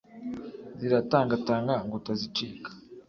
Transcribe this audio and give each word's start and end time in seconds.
ziratangatanga 0.79 1.73
ngo 1.85 1.93
utazicika, 1.99 2.69